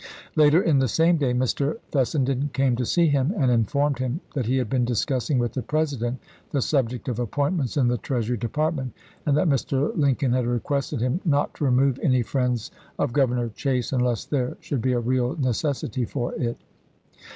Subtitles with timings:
[0.35, 1.77] Later in the same day Mr.
[1.91, 5.53] Fes senden came to see him, and informed him that he had been discussing with
[5.53, 6.17] the President
[6.49, 8.93] the subject of appointments in the Treasury Department,
[9.27, 9.95] and that Mr.
[9.95, 14.81] Lincoln had requested him not to remove any friends of Governor Chase unless there should
[14.81, 16.57] be a real necessity for it.